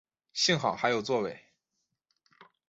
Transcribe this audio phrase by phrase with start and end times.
[0.33, 1.43] 幸好还有座位